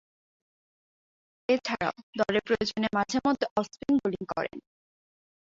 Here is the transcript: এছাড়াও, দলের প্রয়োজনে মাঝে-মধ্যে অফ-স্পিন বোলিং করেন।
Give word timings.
এছাড়াও, 1.49 1.93
দলের 2.17 2.43
প্রয়োজনে 2.45 2.87
মাঝে-মধ্যে 2.95 3.45
অফ-স্পিন 3.57 3.95
বোলিং 3.97 4.23
করেন। 4.35 4.57